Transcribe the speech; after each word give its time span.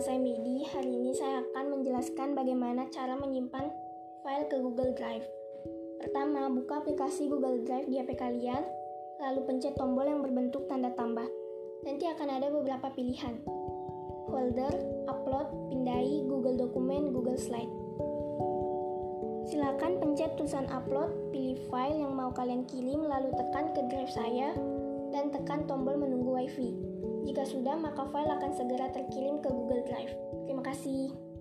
saya 0.00 0.16
Medi. 0.16 0.64
Hari 0.64 0.88
ini 0.88 1.12
saya 1.12 1.44
akan 1.44 1.76
menjelaskan 1.76 2.32
bagaimana 2.32 2.88
cara 2.88 3.12
menyimpan 3.12 3.68
file 4.24 4.48
ke 4.48 4.56
Google 4.56 4.96
Drive. 4.96 5.26
Pertama, 6.00 6.48
buka 6.48 6.80
aplikasi 6.80 7.28
Google 7.28 7.60
Drive 7.60 7.92
di 7.92 8.00
HP 8.00 8.16
kalian, 8.16 8.64
lalu 9.20 9.44
pencet 9.44 9.76
tombol 9.76 10.08
yang 10.08 10.24
berbentuk 10.24 10.64
tanda 10.64 10.88
tambah. 10.96 11.28
Nanti 11.84 12.08
akan 12.08 12.28
ada 12.30 12.48
beberapa 12.48 12.88
pilihan. 12.96 13.36
Folder, 14.32 14.72
upload, 15.12 15.52
pindai, 15.68 16.24
Google 16.24 16.56
Dokumen, 16.56 17.12
Google 17.12 17.36
Slide. 17.36 17.72
Silakan 19.52 20.00
pencet 20.00 20.40
tulisan 20.40 20.64
upload, 20.72 21.12
pilih 21.36 21.60
file 21.68 22.00
yang 22.00 22.16
mau 22.16 22.32
kalian 22.32 22.64
kirim, 22.64 23.04
lalu 23.04 23.28
tekan 23.36 23.76
ke 23.76 23.84
drive 23.92 24.08
saya, 24.08 24.56
dan 25.12 25.28
tekan 25.28 25.68
tombol 25.68 26.00
menunggu 26.00 26.32
WiFi. 26.32 26.92
Jika 27.22 27.46
sudah, 27.46 27.78
maka 27.78 28.02
file 28.10 28.34
akan 28.34 28.50
segera 28.54 28.90
terkirim 28.90 29.38
ke 29.38 29.48
Google 29.48 29.86
Drive. 29.86 30.12
Terima 30.46 30.62
kasih. 30.66 31.31